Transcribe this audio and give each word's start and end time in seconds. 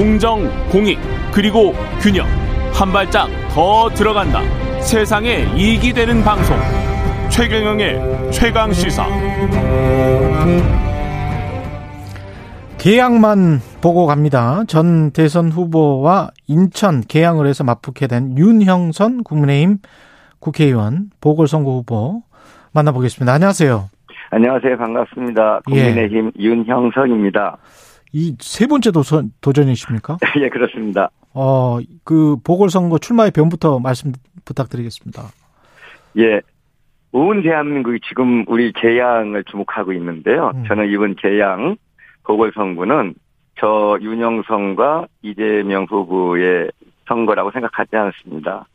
공정, 0.00 0.48
공익, 0.70 0.98
그리고 1.30 1.74
균형. 2.00 2.26
한 2.72 2.90
발짝 2.90 3.28
더 3.50 3.86
들어간다. 3.90 4.40
세상에 4.80 5.44
이익이 5.54 5.92
되는 5.92 6.24
방송. 6.24 6.56
최경영의 7.28 8.32
최강 8.32 8.72
시사. 8.72 9.06
계양만 12.78 13.58
보고 13.82 14.06
갑니다. 14.06 14.64
전 14.66 15.10
대선 15.10 15.50
후보와 15.50 16.30
인천 16.46 17.02
계양을 17.02 17.46
해서 17.46 17.62
맞붙게 17.62 18.06
된 18.06 18.38
윤형선 18.38 19.22
국민의힘 19.22 19.80
국회의원 20.38 21.10
보궐선거 21.20 21.72
후보 21.72 22.22
만나보겠습니다. 22.72 23.34
안녕하세요. 23.34 23.90
안녕하세요. 24.30 24.78
반갑습니다. 24.78 25.60
국민의힘 25.66 26.32
예. 26.38 26.42
윤형선입니다. 26.42 27.58
이 28.12 28.34
세 28.40 28.66
번째 28.66 28.90
도선, 28.90 29.32
도전이십니까? 29.40 30.18
예, 30.40 30.48
그렇습니다. 30.48 31.10
어, 31.32 31.78
그 32.04 32.36
보궐선거 32.42 32.98
출마의 32.98 33.30
변부터 33.30 33.78
말씀 33.78 34.12
부탁드리겠습니다. 34.44 35.22
예. 36.18 36.40
온 37.12 37.42
대한민국이 37.42 37.98
지금 38.08 38.44
우리 38.46 38.72
개양을 38.72 39.44
주목하고 39.44 39.92
있는데요. 39.94 40.52
음. 40.54 40.64
저는 40.66 40.88
이번 40.90 41.16
개양 41.16 41.76
보궐선거는 42.24 43.14
저 43.58 43.98
윤영성과 44.00 45.06
이재명 45.22 45.86
후보의 45.88 46.70
선거라고 47.08 47.50
생각하지 47.50 47.96
않습니다. 47.96 48.66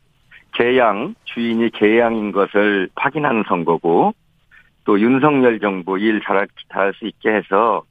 개양, 0.52 1.14
주인이 1.24 1.70
개양인 1.70 2.32
것을 2.32 2.88
확인하는 2.94 3.44
선거고, 3.48 4.14
또 4.84 5.00
윤석열 5.00 5.58
정부 5.60 5.98
일 5.98 6.20
잘할, 6.22 6.46
잘할 6.72 6.92
수 6.94 7.06
있게 7.06 7.30
해서 7.30 7.82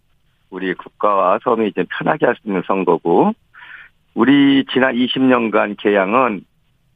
우리 0.49 0.73
국가와 0.73 1.39
서민이 1.43 1.69
이제 1.69 1.85
편하게 1.97 2.25
할 2.25 2.35
수 2.35 2.47
있는 2.47 2.61
선거고, 2.65 3.33
우리 4.13 4.65
지난 4.71 4.95
20년간 4.95 5.75
개양은 5.77 6.45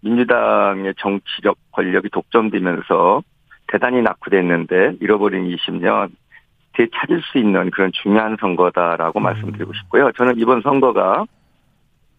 민주당의 0.02 0.94
정치적 0.98 1.58
권력이 1.72 2.10
독점되면서 2.10 3.22
대단히 3.68 4.02
낙후됐는데 4.02 4.98
잃어버린 5.02 5.46
20년 5.56 6.10
되찾을 6.74 7.22
수 7.24 7.38
있는 7.38 7.70
그런 7.72 7.92
중요한 7.92 8.38
선거다라고 8.40 9.20
음. 9.20 9.24
말씀드리고 9.24 9.74
싶고요. 9.74 10.12
저는 10.14 10.40
이번 10.40 10.62
선거가 10.62 11.26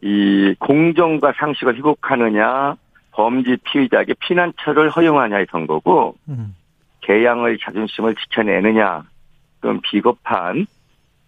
이 0.03 0.55
공정과 0.59 1.33
상식을 1.37 1.77
희곡하느냐 1.77 2.77
범죄 3.13 3.57
피의자에게 3.65 4.15
피난처를 4.21 4.91
허용하냐의 4.91 5.47
선거고 5.51 6.17
음. 6.29 6.55
개양의 7.01 7.59
자존심을 7.63 8.15
지켜내느냐 8.15 9.03
그럼 9.61 9.81
비겁한 9.83 10.67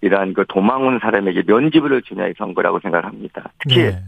이러한 0.02 0.34
그 0.34 0.44
도망 0.48 0.86
온 0.86 0.98
사람에게 1.00 1.44
면집을 1.46 2.02
주냐의 2.02 2.34
선거라고 2.36 2.80
생각합니다. 2.80 3.50
특히 3.58 3.84
네. 3.84 4.02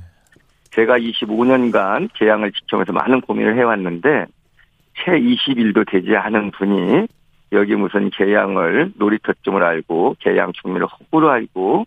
제가 0.73 0.99
25년간 0.99 2.11
개양을 2.15 2.53
지켜면서 2.53 2.93
많은 2.93 3.21
고민을 3.23 3.57
해왔는데 3.57 4.27
채 5.05 5.13
20일도 5.13 5.91
되지 5.91 6.17
않은 6.17 6.51
분이 6.51 7.07
여기 7.53 7.77
무슨 7.77 8.11
개양을 8.11 8.93
놀이터쯤을 8.97 9.63
알고 9.63 10.17
개양 10.19 10.53
중민을 10.53 10.87
호구로 10.87 11.31
알고 11.31 11.87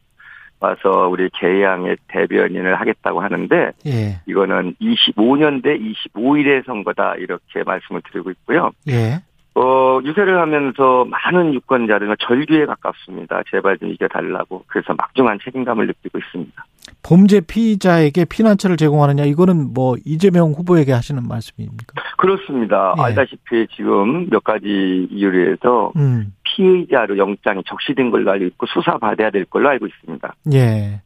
와서 0.60 1.08
우리 1.08 1.30
개양의 1.34 1.98
대변인을 2.08 2.80
하겠다고 2.80 3.22
하는데 3.22 3.72
예. 3.86 4.22
이거는 4.26 4.76
25년 4.82 5.62
대 5.62 5.78
25일의 5.78 6.66
선거다 6.66 7.16
이렇게 7.16 7.64
말씀을 7.64 8.02
드리고 8.10 8.32
있고요. 8.32 8.72
예. 8.88 9.20
어, 9.60 10.00
유세를 10.04 10.40
하면서 10.40 11.06
많은 11.06 11.54
유권자들 11.56 12.16
절규에 12.20 12.68
가깝습니다. 12.68 13.42
제발 13.50 13.78
좀 13.80 13.90
이겨달라고. 13.90 14.64
그래서 14.68 14.94
막중한 14.96 15.40
책임감을 15.44 15.88
느끼고 15.88 16.20
있습니다. 16.20 16.66
범죄 17.02 17.42
피의자에게 17.42 18.26
피난처를 18.26 18.78
제공하느냐, 18.78 19.24
이거는 19.26 19.74
뭐 19.74 19.96
이재명 20.06 20.52
후보에게 20.52 20.92
하시는 20.92 21.22
말씀입니까? 21.28 21.86
그렇습니다. 22.18 22.94
예. 22.98 23.02
알다시피 23.02 23.68
지금 23.76 24.30
몇 24.30 24.44
가지 24.44 25.08
이유로 25.10 25.52
해서 25.52 25.92
음. 25.96 26.34
피의자로 26.44 27.18
영장이 27.18 27.64
적시된 27.66 28.12
걸로 28.12 28.30
알고 28.32 28.46
있고 28.46 28.68
수사받아야 28.68 29.32
될 29.32 29.46
걸로 29.46 29.70
알고 29.70 29.88
있습니다. 29.88 30.36
예. 30.54 31.02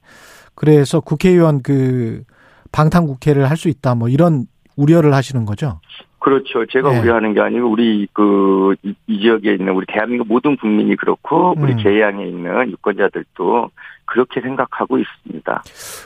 그래서 0.56 1.00
국회의원 1.00 1.62
그 1.62 2.24
방탄 2.72 3.06
국회를 3.06 3.50
할 3.50 3.56
수 3.56 3.70
있다, 3.70 3.96
뭐 3.96 4.09
이런 4.09 4.46
우려를 4.75 5.14
하시는 5.14 5.46
거죠? 5.46 5.80
그렇죠. 6.22 6.66
제가 6.68 6.92
네. 6.92 7.00
우려하는 7.02 7.34
게 7.34 7.42
아니고 7.42 7.70
우리 7.70 8.08
그 8.14 8.76
이 9.12 9.20
지역에 9.20 9.54
있는 9.54 9.74
우리 9.74 9.86
대한민국 9.88 10.28
모든 10.28 10.56
국민이 10.58 10.96
그렇고 10.96 11.54
우리 11.58 11.74
음. 11.74 11.78
계양에 11.78 12.26
있는 12.26 12.72
유권자들도 12.72 13.70
그렇게 14.06 14.42
생각하고 14.42 14.98
있습니다. 14.98 15.64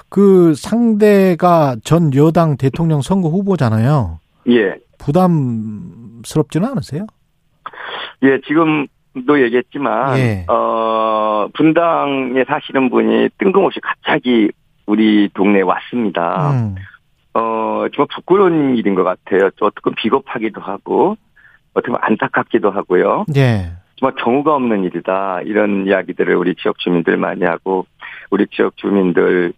그 0.10 0.54
상대가 0.56 1.76
전 1.84 2.14
여당 2.16 2.58
대통령 2.58 3.02
선거 3.02 3.30
후보잖아요. 3.30 4.20
예. 4.50 4.76
부담스럽지는 5.00 6.70
않으세요? 6.70 7.06
예, 8.24 8.40
지금도 8.42 9.42
얘기했지만 9.44 10.18
예. 10.18 10.46
어 10.48 11.48
분당에 11.54 12.44
사시는 12.48 12.90
분이 12.90 13.30
뜬금없이 13.38 13.80
갑자기 13.82 14.52
우리 14.86 15.30
동네에 15.34 15.62
왔습니다. 15.62 16.52
음. 16.52 16.76
어, 17.36 17.86
정말 17.94 18.08
부끄러운 18.16 18.78
일인 18.78 18.96
것 18.96 19.04
같아요. 19.04 19.50
어떻게 19.60 19.92
비겁하기도 19.96 20.62
하고, 20.62 21.18
어떻게 21.74 21.92
보면 21.92 22.00
안타깝기도 22.02 22.72
하고요. 22.72 23.26
예. 23.36 23.74
정말 23.98 24.16
경우가 24.16 24.56
없는 24.56 24.86
일이다. 24.86 25.42
이런 25.44 25.86
이야기들을 25.86 26.34
우리 26.36 26.56
지역 26.56 26.80
주민들 26.80 27.18
많이 27.18 27.44
하고, 27.44 27.86
우리 28.32 28.48
지역 28.48 28.78
주민들 28.78 29.52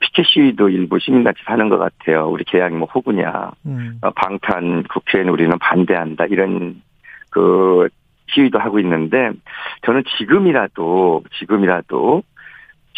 피켓 0.00 0.26
시위도 0.26 0.68
일부 0.68 0.98
시민단체 0.98 1.40
하는 1.46 1.68
것 1.68 1.78
같아요. 1.78 2.28
우리 2.28 2.44
계양이 2.44 2.76
뭐 2.76 2.88
호구냐. 2.92 3.52
음. 3.66 3.98
어, 4.02 4.10
방탄 4.10 4.82
국회에는 4.84 5.32
우리는 5.32 5.56
반대한다. 5.58 6.26
이런 6.26 6.82
그 7.30 7.88
시위도 8.28 8.58
하고 8.58 8.80
있는데, 8.80 9.30
저는 9.86 10.02
지금이라도, 10.18 11.22
지금이라도, 11.38 12.22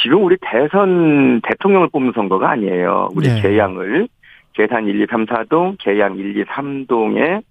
지금 0.02 0.24
우리 0.24 0.36
대선 0.40 1.42
대통령을 1.42 1.88
뽑는 1.92 2.12
선거가 2.14 2.50
아니에요. 2.50 3.10
우리 3.14 3.28
네. 3.28 3.42
계양을 3.42 4.08
계산 4.54 4.86
1, 4.86 5.02
2, 5.02 5.06
3, 5.10 5.26
4동, 5.26 5.76
계양 5.78 6.16
1, 6.16 6.36
2, 6.36 6.44
3동의 6.44 7.42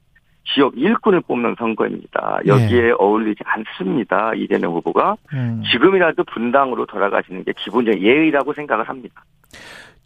지역 0.53 0.73
일꾼을 0.75 1.21
뽑는 1.21 1.55
선거입니다. 1.57 2.39
여기에 2.45 2.81
네. 2.81 2.91
어울리지 2.97 3.43
않습니다. 3.43 4.33
이재명 4.35 4.73
후보가 4.73 5.15
음. 5.33 5.63
지금이라도 5.71 6.23
분당으로 6.25 6.85
돌아가시는 6.87 7.43
게 7.43 7.53
기본적인 7.57 8.01
예의라고 8.01 8.53
생각을 8.53 8.89
합니다. 8.89 9.23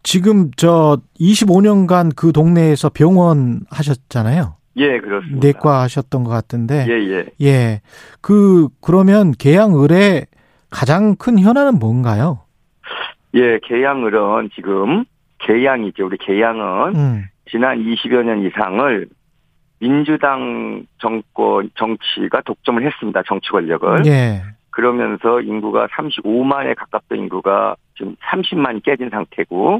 지금 0.04 0.52
저 0.56 0.98
25년간 1.20 2.16
그 2.16 2.32
동네에서 2.32 2.90
병원 2.90 3.62
하셨잖아요. 3.72 4.58
예, 4.78 5.00
그렇습니다. 5.00 5.48
내과 5.48 5.82
하셨던 5.84 6.24
것 6.24 6.30
같은데. 6.30 6.86
예, 6.88 6.94
예. 6.94 7.26
예. 7.42 7.82
그 8.22 8.68
그러면 8.82 9.32
계양을의 9.32 10.28
가장 10.70 11.16
큰 11.16 11.40
현안은 11.40 11.80
뭔가요? 11.80 12.42
예, 13.34 13.60
계양을은 13.64 14.50
지금 14.54 15.06
계양이죠. 15.40 16.06
우리 16.06 16.18
계양은 16.18 16.96
음. 16.96 17.24
지난 17.50 17.80
20여 17.80 18.24
년 18.24 18.46
이상을 18.46 19.08
민주당 19.80 20.86
정권 21.00 21.70
정치가 21.76 22.42
독점을 22.42 22.86
했습니다. 22.86 23.22
정치 23.28 23.50
권력을. 23.50 24.06
예. 24.06 24.42
그러면서 24.72 25.42
인구가 25.42 25.88
35만에 25.88 26.76
가깝던 26.76 27.18
인구가 27.20 27.76
지금 27.98 28.16
30만이 28.18 28.84
깨진 28.84 29.10
상태고 29.10 29.80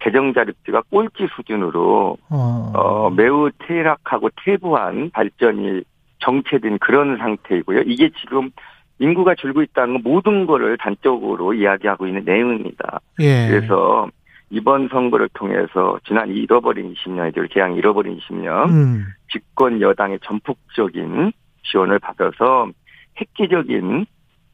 개정 0.00 0.32
자립지가 0.32 0.82
꼴찌 0.90 1.28
수준으로 1.36 2.16
어. 2.30 2.72
어 2.74 3.10
매우 3.10 3.50
퇴락하고 3.58 4.30
퇴보한 4.44 5.10
발전이 5.10 5.82
정체된 6.20 6.78
그런 6.78 7.18
상태이고요. 7.18 7.82
이게 7.86 8.10
지금 8.20 8.50
인구가 8.98 9.34
줄고 9.34 9.62
있다는 9.62 10.00
모든 10.02 10.46
거를 10.46 10.76
단적으로 10.76 11.54
이야기하고 11.54 12.06
있는 12.06 12.24
내용입니다. 12.24 13.00
예. 13.20 13.48
그래서 13.48 14.08
이번 14.50 14.88
선거를 14.88 15.28
통해서 15.32 15.98
지난 16.06 16.28
잃어버린 16.28 16.92
20년이죠. 16.94 17.48
개항 17.52 17.74
잃어버린 17.74 18.18
20년 18.18 18.68
음. 18.68 19.06
집권 19.32 19.80
여당의 19.80 20.18
전폭적인 20.24 21.32
지원을 21.62 22.00
받아서 22.00 22.68
획기적인 23.20 24.06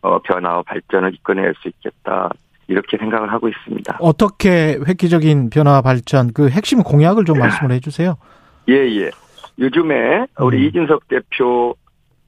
어, 0.03 0.19
변화와 0.21 0.63
발전을 0.63 1.15
이끌어낼 1.15 1.55
수 1.61 1.69
있겠다. 1.69 2.31
이렇게 2.69 2.97
생각을 2.99 3.33
하고 3.33 3.49
있습니다. 3.49 3.99
어떻게 4.01 4.79
획기적인 4.87 5.51
변화 5.51 5.81
발전 5.81 6.33
그 6.33 6.49
핵심 6.49 6.83
공약을 6.83 7.25
좀 7.25 7.39
말씀을 7.39 7.73
해주세요. 7.73 8.17
예 8.69 8.75
예. 8.75 9.11
요즘에 9.59 10.27
우리 10.41 10.59
음. 10.59 10.63
이진석 10.65 11.09
대표 11.09 11.75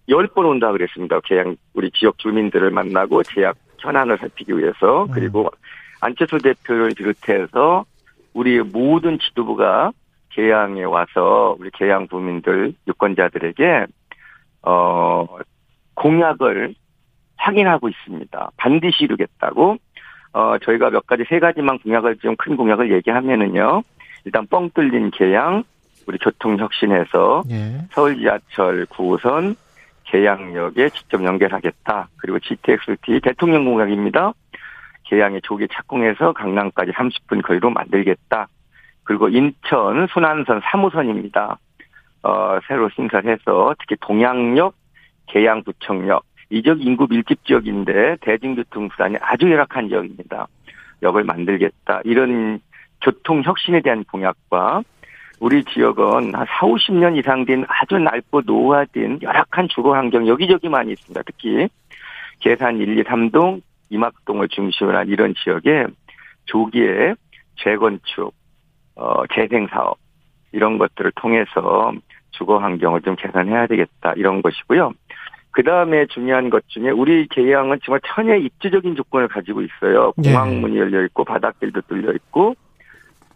10번 0.09 0.47
온다 0.47 0.73
그랬습니다. 0.73 1.21
그냥 1.27 1.57
우리 1.75 1.91
지역 1.91 2.19
주민들을 2.19 2.71
만나고 2.71 3.23
제약 3.25 3.57
현안을 3.79 4.17
살피기 4.19 4.57
위해서 4.57 5.05
음. 5.05 5.11
그리고 5.13 5.51
안철수 6.01 6.39
대표를 6.39 6.95
비롯해서 6.95 7.85
우리 8.35 8.61
모든 8.61 9.19
지도부가 9.19 9.93
개항에 10.31 10.85
와서 10.85 11.57
우리 11.59 11.71
개항 11.71 12.07
국민들 12.07 12.75
유권자들에게 12.87 13.87
어 14.63 15.27
공약을 15.95 16.75
확인하고 17.37 17.89
있습니다. 17.89 18.51
반드시 18.57 19.05
이루겠다고 19.05 19.79
어, 20.33 20.59
저희가 20.59 20.91
몇 20.91 21.07
가지 21.07 21.25
세 21.29 21.39
가지만 21.39 21.79
공약을 21.79 22.19
좀 22.19 22.37
큰 22.37 22.57
공약을 22.57 22.93
얘기하면은요. 22.93 23.83
일단 24.25 24.47
뻥 24.49 24.71
뚫린 24.71 25.11
계양, 25.11 25.65
우리 26.07 26.19
교통 26.19 26.59
혁신에서 26.59 27.43
예. 27.51 27.79
서울 27.91 28.19
지하철 28.19 28.87
9호선 28.87 29.57
계양역에 30.05 30.91
직접 30.91 31.23
연결하겠다. 31.25 32.09
그리고 32.17 32.39
GTX-T 32.39 33.21
대통령 33.21 33.65
공약입니다. 33.65 34.33
계양의 35.09 35.41
조기 35.43 35.67
착공해서 35.73 36.33
강남까지 36.33 36.93
30분 36.93 37.43
거리로 37.43 37.71
만들겠다. 37.71 38.49
그리고 39.05 39.29
인천 39.29 40.07
순환선 40.09 40.61
3호선입니다. 40.61 41.57
어, 42.23 42.59
새로 42.67 42.91
신설해서 42.91 43.75
특히 43.79 43.97
동양역, 44.01 44.75
계양 45.27 45.63
부청역 45.63 46.25
이 46.51 46.63
지역 46.63 46.81
인구 46.81 47.07
밀집 47.09 47.45
지역인데 47.45 48.17
대중교통 48.21 48.89
수단이 48.91 49.17
아주 49.21 49.51
열악한 49.51 49.89
지역입니다. 49.89 50.47
역을 51.03 51.25
만들겠다. 51.25 52.01
이런 52.05 52.61
교통 53.03 53.43
혁신에 53.43 53.81
대한 53.81 54.05
공약과 54.05 54.83
우리 55.41 55.63
지역은 55.65 56.35
한 56.35 56.47
4, 56.47 56.67
50년 56.67 57.17
이상 57.17 57.45
된 57.45 57.65
아주 57.69 57.99
낡고 57.99 58.43
노화된 58.45 59.21
열악한 59.23 59.69
주거 59.69 59.95
환경 59.95 60.27
여기저기 60.27 60.69
많이 60.69 60.93
있습니다. 60.93 61.23
특히 61.25 61.69
계산 62.41 62.79
1, 62.79 62.99
2, 62.99 63.05
3동, 63.05 63.61
이막동을 63.91 64.49
중심으로 64.49 64.99
한 64.99 65.09
이런 65.09 65.35
지역에 65.35 65.87
조기에 66.47 67.15
재건축, 67.57 68.33
어, 68.97 69.27
재생사업 69.35 69.99
이런 70.53 70.79
것들을 70.79 71.13
통해서 71.17 71.93
주거 72.31 72.59
환경을 72.59 73.03
좀 73.03 73.17
개선해야 73.17 73.67
되겠다 73.67 74.13
이런 74.17 74.43
것이고요. 74.43 74.93
그 75.51 75.63
다음에 75.63 76.07
중요한 76.07 76.51
것 76.51 76.69
중에 76.69 76.91
우리 76.91 77.27
계양은 77.27 77.81
정말 77.85 78.01
천혜 78.07 78.39
입지적인 78.39 78.95
조건을 78.95 79.29
가지고 79.29 79.63
있어요. 79.63 80.13
예. 80.25 80.31
공항문이 80.31 80.79
열려 80.79 81.05
있고 81.05 81.25
바닷길도 81.25 81.83
뚫려 81.83 82.13
있고 82.13 82.55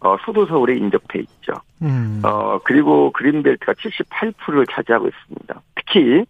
어, 0.00 0.16
수도 0.24 0.46
서울에 0.46 0.74
인접해 0.74 1.20
있죠. 1.20 1.52
음. 1.82 2.20
어, 2.24 2.58
그리고 2.64 3.12
그린벨트가 3.12 3.72
78%를 3.74 4.66
차지하고 4.70 5.08
있습니다. 5.08 5.60
특히 5.76 6.24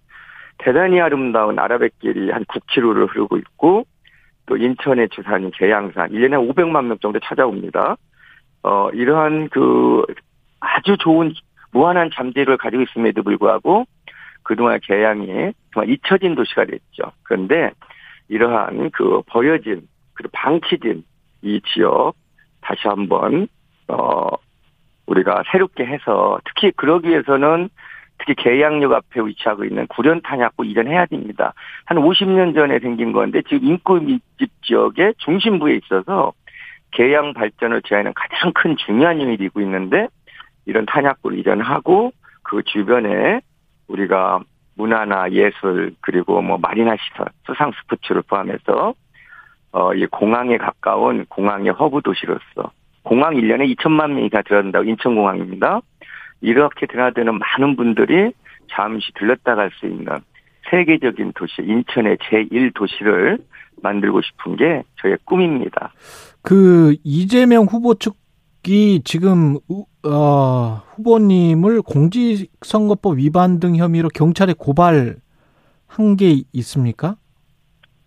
대단히 0.59 1.01
아름다운 1.01 1.59
아라뱃길이 1.59 2.31
한 2.31 2.45
9km를 2.45 3.11
흐르고 3.11 3.37
있고 3.39 3.85
또 4.47 4.57
인천의 4.57 5.09
주산인 5.11 5.51
계양산 5.53 6.11
1년에 6.11 6.55
500만 6.55 6.87
명 6.87 6.99
정도 6.99 7.21
찾아옵니다. 7.21 7.97
어, 8.65 8.91
이러한 8.91 9.49
그 9.51 10.05
아주 10.61 10.97
좋은 10.99 11.33
무한한 11.73 12.11
잠재력을 12.15 12.57
가지고 12.59 12.83
있음에도 12.83 13.23
불구하고 13.23 13.87
그동안 14.43 14.79
계양이 14.83 15.53
정말 15.73 15.91
잊혀진 15.91 16.35
도시가 16.35 16.67
됐죠. 16.67 17.13
그런데 17.23 17.73
이러한 18.29 18.91
그 18.91 19.23
버려진 19.27 19.89
그리고 20.15 20.31
방치된 20.33 21.05
이 21.43 21.61
지역 21.73 22.15
다시 22.61 22.87
한번 22.87 23.49
어 23.89 24.29
우리가 25.07 25.43
새롭게 25.51 25.85
해서 25.85 26.39
특히 26.45 26.71
그러기 26.73 27.09
위해서는 27.09 27.69
특히 28.25 28.35
계양역 28.35 28.93
앞에 28.93 29.21
위치하고 29.21 29.65
있는 29.65 29.87
구련 29.89 30.21
탄약고 30.23 30.65
이전해야 30.65 31.07
됩니다. 31.07 31.55
한 31.85 31.99
50년 31.99 32.55
전에 32.55 32.79
생긴 32.79 33.13
건데 33.13 33.43
지금 33.43 33.67
인구 33.67 34.01
밀집 34.01 34.51
지역의 34.63 35.15
중심부에 35.19 35.75
있어서 35.77 36.33
계양 36.93 37.33
발전을 37.33 37.83
저해하는 37.83 38.13
가장 38.15 38.53
큰 38.55 38.77
중요한 38.77 39.21
힘이 39.21 39.37
되고 39.37 39.61
있는데 39.61 40.07
이런 40.67 40.87
탄약고를 40.87 41.39
이전하고 41.39 42.13
그 42.43 42.63
주변에 42.65 43.41
우리가 43.89 44.41
문화나 44.77 45.31
예술 45.33 45.95
그리고 46.01 46.41
뭐 46.41 46.59
marina 46.59 46.97
시설, 46.97 47.27
수상 47.47 47.73
스포츠를 47.73 48.23
포함해서 48.23 48.95
어, 49.73 49.95
이 49.95 50.07
공항에 50.07 50.59
가까운 50.59 51.25
공항의 51.27 51.73
허브 51.73 52.03
도시로서 52.03 52.71
공항 53.03 53.35
1년에 53.35 53.75
2천만 53.75 54.13
명이 54.13 54.31
다 54.31 54.43
들어간다고 54.43 54.85
인천공항입니다. 54.85 55.81
이렇게 56.43 56.87
드나드는 56.87 57.39
많은 57.39 57.77
분들이 57.77 58.33
잠시 58.71 59.07
들렀다 59.15 59.55
갈 59.55 59.71
수 59.81 59.87
있는 59.87 60.07
세계적인 60.71 61.33
도시, 61.35 61.55
인천의 61.63 62.17
제1도시를 62.19 63.43
만들고 63.83 64.21
싶은 64.23 64.57
게 64.57 64.83
저의 65.01 65.17
꿈입니다. 65.25 65.93
그 66.43 66.95
이재명 67.05 67.65
후보 67.65 67.95
측이 67.95 69.03
지금 69.05 69.57
우- 69.69 69.87
어, 70.05 70.83
후보님을 70.95 71.83
공직선거법 71.83 73.19
위반 73.19 73.61
등 73.61 73.77
혐의로 73.77 74.09
경찰에 74.09 74.55
고발한 74.57 76.17
게 76.19 76.43
있습니까? 76.53 77.17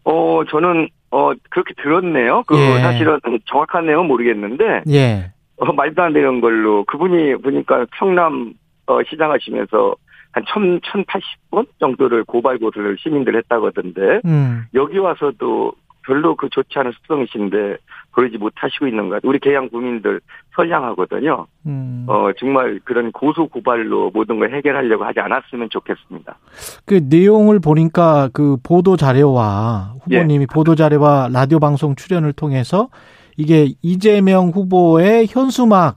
어, 0.05 0.41
저는, 0.49 0.87
어, 1.11 1.31
그렇게 1.49 1.73
들었네요. 1.81 2.43
그, 2.47 2.55
예. 2.57 2.79
사실은 2.81 3.19
정확한 3.45 3.85
내용은 3.85 4.07
모르겠는데, 4.07 4.83
예. 4.89 5.31
어, 5.57 5.71
말도 5.71 6.01
안 6.01 6.13
되는 6.13 6.41
걸로, 6.41 6.83
그분이 6.85 7.37
보니까 7.41 7.85
성남, 7.97 8.53
어, 8.87 8.99
시장 9.09 9.31
하시면서 9.31 9.95
한 10.31 10.43
천, 10.47 10.79
천팔십 10.83 11.49
번 11.49 11.65
정도를 11.79 12.23
고발 12.25 12.57
고소를 12.57 12.97
시민들 12.99 13.35
했다고 13.37 13.67
하던데, 13.67 14.21
음. 14.25 14.65
여기 14.73 14.97
와서도 14.97 15.73
별로 16.03 16.35
그 16.35 16.49
좋지 16.49 16.77
않은 16.77 16.91
습성이신데, 16.91 17.77
그러지 18.11 18.37
못하시고 18.37 18.87
있는 18.87 19.09
것 19.09 19.15
같아요. 19.15 19.29
우리 19.29 19.39
개양 19.39 19.67
국민들 19.69 20.21
선량하거든요. 20.55 21.47
음. 21.65 22.05
어, 22.07 22.29
정말 22.37 22.79
그런 22.85 23.11
고소 23.11 23.47
고발로 23.47 24.11
모든 24.13 24.39
걸 24.39 24.53
해결하려고 24.55 25.03
하지 25.03 25.19
않았으면 25.19 25.69
좋겠습니다. 25.69 26.37
그 26.85 27.01
내용을 27.09 27.59
보니까 27.59 28.29
그 28.31 28.55
보도 28.63 28.95
자료와 28.95 29.95
후보님이 30.03 30.47
보도 30.47 30.75
자료와 30.75 31.29
라디오 31.33 31.59
방송 31.59 31.95
출연을 31.95 32.31
통해서 32.31 32.87
이게 33.37 33.73
이재명 33.81 34.49
후보의 34.49 35.27
현수막을 35.29 35.95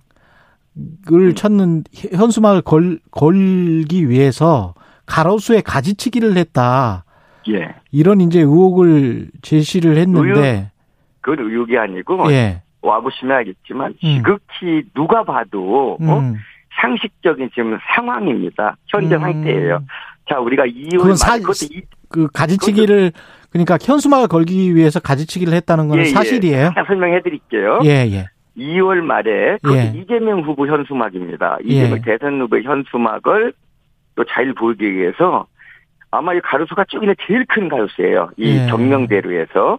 찾는 1.37 1.85
현수막을 2.15 2.63
걸, 2.63 2.99
걸기 3.11 4.09
위해서 4.09 4.75
가로수에 5.07 5.61
가지치기를 5.63 6.37
했다. 6.37 7.05
예. 7.51 7.75
이런 7.93 8.21
이제 8.21 8.41
의혹을 8.41 9.31
제시를 9.43 9.97
했는데 9.97 10.71
그건 11.21 11.47
의혹이 11.51 11.79
아니고, 11.79 12.31
예. 12.33 12.63
와보시면 12.83 13.37
알겠지만 13.39 13.91
음. 13.93 13.97
지극히 14.17 14.83
누가 14.95 15.25
봐도 15.25 15.97
어? 16.01 16.19
음. 16.19 16.37
상식적인 16.81 17.51
지금 17.55 17.77
상황입니다. 17.95 18.77
현재 18.87 19.17
음. 19.17 19.21
상태예요. 19.21 19.83
자 20.29 20.39
우리가 20.39 20.65
2월 20.65 20.91
그건 20.93 21.07
말에 21.09 21.17
사- 21.17 21.39
그것도 21.39 21.67
이, 21.73 21.83
그 22.09 22.29
가지치기를 22.33 23.13
그러니까 23.51 23.79
현수막을 23.81 24.29
걸기 24.29 24.75
위해서 24.75 25.01
가지치기를 25.01 25.53
했다는 25.55 25.89
거는 25.89 26.05
예, 26.05 26.09
예. 26.09 26.13
사실이에요. 26.13 26.67
하나 26.75 26.85
설명해 26.87 27.23
드릴게요. 27.23 27.81
예, 27.85 28.07
예. 28.11 28.27
2월 28.57 29.01
말에 29.01 29.59
예. 29.73 29.93
이재명 29.99 30.41
후보 30.43 30.67
현수막입니다. 30.67 31.59
이재명 31.65 31.99
예. 31.99 32.03
대선 32.03 32.41
후보 32.41 32.59
현수막을 32.61 33.53
또 34.17 34.25
잘 34.25 34.53
보이기 34.53 34.93
위해서 34.95 35.47
아마 36.11 36.35
이 36.35 36.41
가로수가 36.41 36.87
쭉 36.89 37.03
있는 37.03 37.15
제일 37.27 37.45
큰 37.47 37.69
가로수예요. 37.69 38.31
이 38.37 38.59
예. 38.65 38.67
경명대로에서 38.71 39.79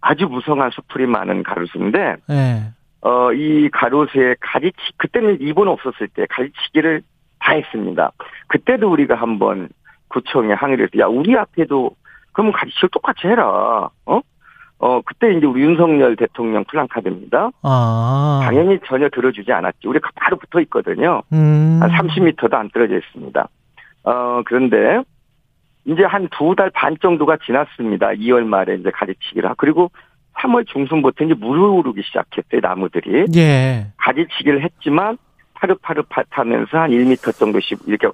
아주 0.00 0.26
무성한 0.26 0.70
수풀이 0.70 1.06
많은 1.06 1.42
가로수인데 1.42 2.16
예. 2.30 2.62
어, 3.02 3.32
이 3.32 3.68
가로수에 3.70 4.34
가지치, 4.40 4.76
그때는 4.96 5.38
이번 5.40 5.68
없었을 5.68 6.08
때 6.08 6.26
가지치기를 6.28 7.02
다 7.38 7.52
했습니다. 7.52 8.12
그때도 8.48 8.90
우리가 8.90 9.14
한번 9.14 9.68
구청에 10.10 10.52
항의를 10.52 10.88
해서, 10.92 11.02
야, 11.02 11.06
우리 11.06 11.36
앞에도, 11.36 11.92
그러면 12.32 12.52
가지치기 12.52 12.88
똑같이 12.92 13.26
해라. 13.26 13.88
어? 14.06 14.20
어, 14.78 15.00
그때 15.04 15.32
이제 15.34 15.46
우리 15.46 15.62
윤석열 15.62 16.16
대통령 16.16 16.64
플랜카드입니다. 16.64 17.50
아. 17.62 18.40
당연히 18.44 18.78
전혀 18.86 19.08
들어주지 19.10 19.52
않았죠. 19.52 19.88
우리가 19.90 20.10
바로 20.16 20.36
붙어 20.38 20.60
있거든요. 20.62 21.22
음. 21.32 21.78
한 21.82 21.90
30m도 21.90 22.52
안 22.54 22.70
떨어져 22.70 22.96
있습니다. 22.96 23.48
어, 24.04 24.42
그런데, 24.46 25.02
이제 25.86 26.04
한 26.04 26.28
두 26.28 26.54
달 26.54 26.70
반 26.70 26.96
정도가 27.00 27.38
지났습니다. 27.44 28.08
2월 28.10 28.44
말에 28.44 28.74
이제 28.76 28.90
가지치기를 28.90 29.48
하고, 29.48 29.56
그리고 29.58 29.90
3월 30.38 30.66
중순부터 30.66 31.24
이제 31.24 31.34
물을 31.34 31.60
오르기 31.62 32.02
시작했어요, 32.04 32.60
나무들이. 32.62 33.26
예. 33.36 33.88
가지치기를 33.98 34.62
했지만 34.62 35.18
파릇파릇 35.54 36.06
하면서 36.30 36.78
한 36.78 36.90
1m 36.90 37.38
정도씩 37.38 37.80
이렇게 37.86 38.08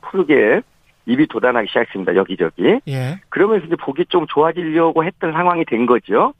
푸르게 0.00 0.62
입이 1.06 1.26
돋아나기 1.28 1.68
시작했습니다. 1.68 2.14
여기저기. 2.16 2.80
예. 2.88 3.20
그러면서 3.28 3.66
이제 3.66 3.76
보기 3.76 4.06
좀 4.06 4.26
좋아지려고 4.28 5.04
했던 5.04 5.32
상황이 5.32 5.64
된 5.64 5.86
거죠. 5.86 6.34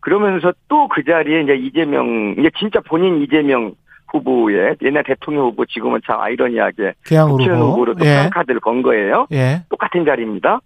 그러면서 0.00 0.52
또 0.68 0.88
그 0.88 1.02
자리에 1.04 1.42
이제 1.42 1.54
이재명, 1.56 2.34
이게 2.38 2.50
진짜 2.58 2.80
본인 2.80 3.22
이재명 3.22 3.74
후보의 4.08 4.76
옛날 4.82 5.02
대통령 5.04 5.46
후보 5.46 5.64
지금은 5.66 6.00
참 6.06 6.20
아이러니하게 6.20 6.94
개항으로. 7.04 7.36
국회의원 7.36 7.60
후보 7.62 7.84
로 7.84 7.94
또 7.94 8.04
예. 8.06 8.30
카드를 8.32 8.60
건 8.60 8.82
거예요. 8.82 9.26
예. 9.32 9.62
똑같은 9.68 10.04
자리입니다. 10.04 10.60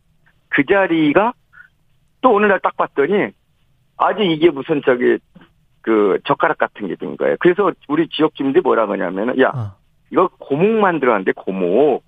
그 0.49 0.65
자리가 0.67 1.33
또 2.21 2.33
오늘날 2.33 2.61
딱 2.61 2.77
봤더니 2.77 3.29
아주 3.97 4.23
이게 4.23 4.51
무슨 4.51 4.83
저기 4.85 5.19
그 5.83 6.19
젓가락 6.25 6.59
같은 6.59 6.89
게 6.89 6.97
된 6.97 7.17
거예요. 7.17 7.37
그래서 7.41 7.73
우리 7.89 8.09
지역 8.09 8.35
주민들이 8.35 8.61
뭐라 8.63 8.87
그러냐면은 8.87 9.41
야 9.41 9.53
어. 9.55 9.73
이거 10.11 10.29
고목 10.39 10.67
만들어놨는데 10.81 11.33
고목 11.33 12.03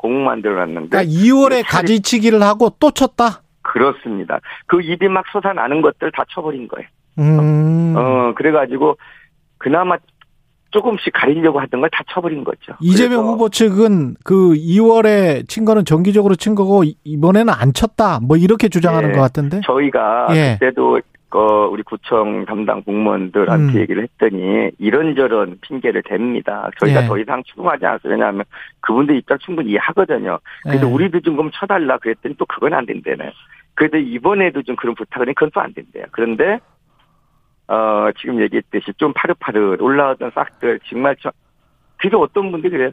어 0.00 0.02
고목 0.02 0.22
만들어놨는데 0.22 0.88
그러니까 0.88 1.02
2월에 1.12 1.48
차례- 1.50 1.62
가지치기를 1.62 2.42
하고 2.42 2.70
또 2.78 2.90
쳤다. 2.90 3.42
그렇습니다. 3.62 4.40
그 4.66 4.80
입이 4.80 5.08
막 5.08 5.24
솟아나는 5.32 5.82
것들 5.82 6.10
다 6.12 6.24
쳐버린 6.30 6.66
거예요. 6.68 6.88
음. 7.18 7.94
어, 7.96 8.32
그래가지고 8.34 8.96
그나마 9.58 9.96
조금씩 10.70 11.12
가리려고 11.12 11.60
하던 11.60 11.80
걸 11.80 11.90
다 11.90 12.02
쳐버린 12.12 12.44
거죠. 12.44 12.74
이재명 12.80 13.24
후보 13.26 13.48
측은 13.48 14.14
그 14.24 14.54
2월에 14.54 15.48
친 15.48 15.64
거는 15.64 15.84
정기적으로 15.84 16.36
친 16.36 16.54
거고 16.54 16.82
이번에는 17.04 17.52
안 17.52 17.72
쳤다. 17.72 18.20
뭐 18.20 18.36
이렇게 18.36 18.68
주장하는 18.68 19.10
예. 19.10 19.12
것 19.14 19.20
같은데. 19.20 19.60
저희가 19.64 20.28
예. 20.30 20.56
그때도 20.60 21.00
어, 21.32 21.68
우리 21.70 21.82
구청 21.84 22.44
담당 22.44 22.82
공무원들한테 22.82 23.72
음. 23.74 23.80
얘기를 23.80 24.02
했더니 24.02 24.70
이런저런 24.78 25.58
핑계를 25.60 26.02
댑니다. 26.02 26.70
저희가 26.80 27.04
예. 27.04 27.06
더 27.06 27.18
이상 27.18 27.42
추궁하지 27.44 27.86
않았어요. 27.86 28.12
왜냐하면 28.12 28.44
그분들 28.80 29.16
입장 29.16 29.38
충분히 29.38 29.70
이해하거든요. 29.70 30.38
그래서 30.64 30.86
예. 30.88 30.90
우리도 30.92 31.20
좀 31.20 31.36
그럼 31.36 31.50
쳐달라 31.54 31.98
그랬더니 31.98 32.34
또 32.36 32.46
그건 32.46 32.74
안 32.74 32.84
된대네. 32.86 33.32
그래도 33.74 33.96
이번에도 33.96 34.62
좀 34.62 34.74
그런 34.76 34.94
부탁을 34.96 35.26
그건 35.34 35.50
또 35.54 35.60
안 35.60 35.72
된대요. 35.72 36.04
그런데 36.10 36.58
어, 37.70 38.10
지금 38.20 38.40
얘기했듯이 38.42 38.92
좀 38.96 39.12
파릇파릇 39.14 39.80
올라오던 39.80 40.32
싹들 40.34 40.80
정말 40.88 41.14
저, 41.22 41.30
그래도 41.98 42.20
어떤 42.20 42.50
분들이 42.50 42.70
그래요. 42.72 42.90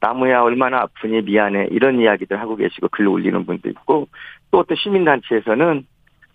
나무야 0.00 0.42
얼마나 0.42 0.80
아프니 0.82 1.20
미안해 1.22 1.68
이런 1.70 2.00
이야기들 2.00 2.38
하고 2.40 2.56
계시고 2.56 2.88
글 2.90 3.06
올리는 3.08 3.44
분도 3.44 3.68
있고 3.70 4.08
또 4.50 4.58
어떤 4.58 4.76
시민단체에서는 4.76 5.86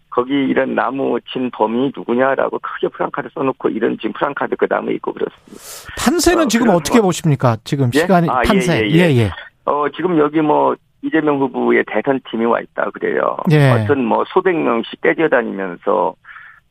거기 0.10 0.34
이런 0.34 0.76
나무 0.76 1.20
친 1.32 1.50
범인이 1.52 1.92
누구냐라고 1.96 2.58
크게 2.60 2.88
프랑카드 2.90 3.30
써놓고 3.34 3.70
이런 3.70 3.98
지금 3.98 4.14
프랑카드 4.14 4.56
그 4.56 4.66
나무에 4.70 4.94
있고 4.96 5.14
그렇습니다. 5.14 5.94
판세는 6.00 6.46
어, 6.46 6.48
지금 6.48 6.70
어떻게 6.70 7.00
뭐- 7.00 7.08
보십니까? 7.10 7.58
지금 7.64 7.90
예? 7.94 8.00
시간이 8.00 8.30
아, 8.30 8.42
예, 8.46 8.48
판세. 8.48 8.82
예, 8.86 8.90
예. 8.90 8.98
예, 9.10 9.16
예. 9.24 9.32
어 9.66 9.90
지금 9.96 10.18
여기 10.20 10.42
뭐 10.42 10.76
이재명 11.02 11.40
후보의 11.40 11.84
대선 11.88 12.20
팀이 12.30 12.46
와 12.46 12.60
있다 12.62 12.90
그래요. 12.92 13.36
예. 13.52 13.72
어떤 13.72 14.06
뭐 14.06 14.24
수백 14.34 14.56
명씩 14.56 15.02
떼져 15.02 15.28
다니면서 15.28 16.16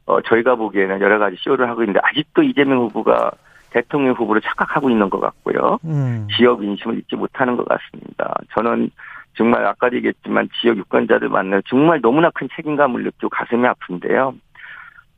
어 0.06 0.20
저희가 0.20 0.54
보기에는 0.56 1.00
여러 1.00 1.18
가지 1.18 1.36
쇼를 1.40 1.68
하고 1.68 1.82
있는데 1.82 2.00
아직도 2.02 2.42
이재명 2.42 2.78
후보가 2.84 3.30
대통령 3.70 4.14
후보를 4.14 4.40
착각하고 4.42 4.90
있는 4.90 5.10
것 5.10 5.20
같고요. 5.20 5.78
음. 5.84 6.28
지역 6.36 6.62
인심을 6.62 6.98
잊지 6.98 7.16
못하는 7.16 7.56
것 7.56 7.66
같습니다. 7.66 8.34
저는 8.54 8.90
정말 9.36 9.66
아까도 9.66 9.96
얘기했지만 9.96 10.48
지역 10.60 10.76
유권자들 10.76 11.28
만나 11.28 11.60
정말 11.66 12.00
너무나 12.00 12.30
큰 12.30 12.48
책임감을 12.54 13.02
느끼고 13.02 13.28
가슴이 13.30 13.66
아픈데요. 13.66 14.34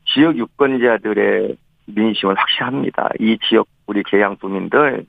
지역 0.06 0.36
유권자들의 0.38 1.56
민심은 1.86 2.36
확실합니다. 2.36 3.10
이 3.20 3.36
지역 3.46 3.66
우리 3.86 4.02
계양 4.02 4.36
주민들 4.38 5.04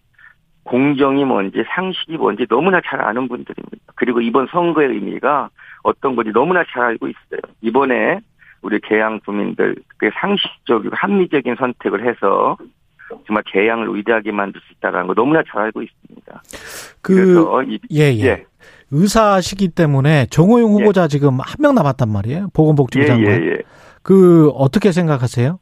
공정이 0.63 1.23
뭔지 1.23 1.63
상식이 1.73 2.17
뭔지 2.17 2.45
너무나 2.49 2.81
잘 2.85 3.01
아는 3.01 3.29
분들입니다. 3.29 3.93
그리고 3.95 4.19
이번 4.19 4.47
선거의 4.47 4.89
의미가 4.89 5.49
어떤 5.83 6.15
건지 6.15 6.31
너무나 6.33 6.63
잘 6.69 6.83
알고 6.83 7.07
있어요. 7.07 7.39
이번에 7.61 8.19
우리 8.61 8.79
계양 8.81 9.19
주민들 9.25 9.75
그 9.97 10.09
상식적이고 10.19 10.95
합리적인 10.95 11.55
선택을 11.57 12.07
해서 12.07 12.57
정말 13.25 13.43
계양을 13.47 13.95
위대하게 13.95 14.31
만들 14.31 14.59
수 14.61 14.73
있다는 14.73 15.07
거 15.07 15.13
너무나 15.13 15.41
잘 15.49 15.61
알고 15.63 15.81
있습니다. 15.81 16.41
그, 17.01 17.63
이, 17.67 17.79
예, 17.91 18.13
예. 18.13 18.25
예. 18.25 18.45
의사 18.91 19.39
시기 19.41 19.69
때문에 19.69 20.25
정호용 20.29 20.73
후보자 20.73 21.07
지금 21.07 21.39
한 21.39 21.55
명 21.59 21.75
남았단 21.75 22.09
말이에요. 22.09 22.47
보건복지부 22.53 23.03
예, 23.03 23.07
장관. 23.07 23.31
예, 23.43 23.47
예. 23.47 23.57
그, 24.03 24.49
어떻게 24.49 24.91
생각하세요? 24.91 25.59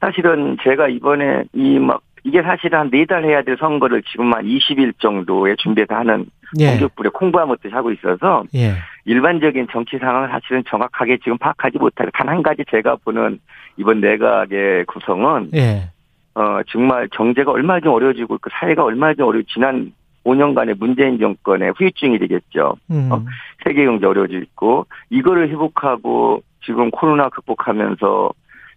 사실은 0.00 0.56
제가 0.62 0.88
이번에 0.88 1.44
이 1.54 1.78
막 1.78 2.02
이게 2.26 2.42
사실은 2.42 2.78
한네 2.78 3.04
달 3.06 3.22
해야 3.24 3.42
될 3.42 3.56
선거를 3.60 4.02
지금 4.10 4.32
한 4.32 4.44
20일 4.44 4.94
정도에 4.98 5.56
준비해서 5.58 5.94
하는 5.94 6.24
예. 6.60 6.70
공격불에 6.70 7.10
콩부하듯이 7.10 7.74
하고 7.74 7.90
있어서 7.92 8.44
예. 8.54 8.74
일반적인 9.04 9.68
정치 9.70 9.98
상황을 9.98 10.28
사실은 10.28 10.62
정확하게 10.68 11.18
지금 11.18 11.38
파악하지 11.38 11.78
못하고 11.78 12.10
단 12.12 12.28
한 12.28 12.42
가지 12.42 12.64
제가 12.70 12.96
보는 13.04 13.38
이번 13.76 14.00
내각의 14.00 14.84
구성은 14.86 15.50
예. 15.54 15.90
어 16.34 16.60
정말 16.68 17.08
경제가 17.12 17.52
얼마나 17.52 17.80
좀 17.80 17.92
어려워지고 17.92 18.38
그 18.40 18.50
사회가 18.52 18.82
얼마나 18.84 19.14
좀 19.14 19.28
어려 19.28 19.40
지난 19.52 19.92
5년간의 20.24 20.78
문재인 20.78 21.18
정권의 21.18 21.72
후유증이 21.76 22.18
되겠죠. 22.18 22.76
음. 22.90 23.08
어? 23.12 23.22
세계 23.62 23.84
경제 23.84 24.06
어려워지고 24.06 24.86
이거를 25.10 25.48
회복하고 25.50 26.42
지금 26.64 26.90
코로나 26.90 27.28
극복하면서 27.28 28.32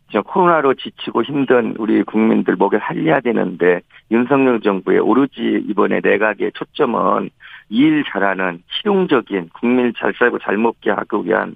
지금 0.07 0.23
코로나로 0.23 0.73
지치고 0.75 1.23
힘든 1.23 1.75
우리 1.77 2.01
국민들 2.03 2.55
먹여 2.55 2.79
살려야 2.79 3.19
되는데 3.19 3.81
윤석열 4.11 4.61
정부의 4.61 4.99
오로지 4.99 5.63
이번에 5.67 5.99
내각의 6.01 6.51
초점은 6.53 7.29
일 7.69 8.03
잘하는 8.05 8.63
실용적인 8.69 9.49
국민 9.53 9.93
잘 9.97 10.13
살고 10.17 10.39
잘 10.39 10.57
먹게 10.57 10.91
하기 10.91 11.25
위한 11.25 11.55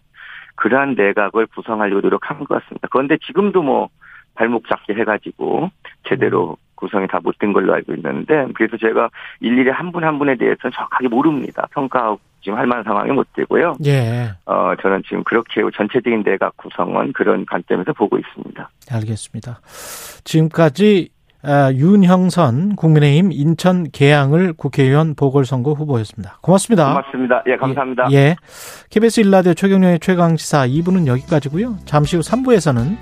그러한 0.55 0.95
내각을 0.95 1.47
구성하려고 1.47 2.01
노력한 2.01 2.39
것 2.39 2.49
같습니다. 2.49 2.87
그런데 2.91 3.17
지금도 3.17 3.61
뭐 3.63 3.89
발목 4.35 4.67
잡게 4.67 4.93
해가지고 4.93 5.71
제대로 6.03 6.57
구성이 6.75 7.07
다 7.07 7.19
못 7.19 7.37
된 7.39 7.53
걸로 7.53 7.73
알고 7.73 7.93
있는데 7.93 8.47
그래서 8.55 8.75
제가 8.75 9.09
일일이 9.39 9.69
한 9.69 9.91
분한 9.91 10.19
분에 10.19 10.35
대해서는 10.35 10.71
정확하게 10.73 11.07
모릅니다. 11.07 11.67
평가하고 11.71 12.19
지금 12.41 12.57
할 12.57 12.65
만한 12.65 12.83
상황이 12.83 13.11
못 13.11 13.27
되고요. 13.33 13.75
예. 13.85 14.31
어 14.45 14.73
저는 14.81 15.03
지금 15.07 15.23
그렇게 15.23 15.61
전체적인 15.75 16.23
내각 16.23 16.57
구성은 16.57 17.13
그런 17.13 17.45
관점에서 17.45 17.93
보고 17.93 18.17
있습니다. 18.17 18.69
알겠습니다. 18.91 19.61
지금까지 20.23 21.09
아, 21.43 21.71
윤형선 21.73 22.75
국민의힘 22.75 23.31
인천 23.31 23.89
계양을 23.91 24.53
국회의원 24.53 25.15
보궐선거 25.15 25.73
후보였습니다. 25.73 26.37
고맙습니다. 26.41 26.89
고맙습니다. 26.89 27.43
예, 27.47 27.55
감사합니다. 27.57 28.07
예. 28.11 28.15
예. 28.15 28.35
KBS 28.91 29.21
일라디오 29.21 29.53
최경련의 29.55 29.99
최강시사 29.99 30.67
2부는 30.67 31.07
여기까지고요. 31.07 31.77
잠시 31.85 32.15
후 32.15 32.21
3부에서는 32.21 32.95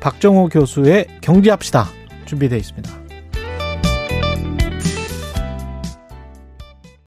박정호 0.00 0.48
교수의 0.48 1.06
경제합시다 1.22 1.84
준비되어 2.26 2.58
있습니다. 2.58 3.05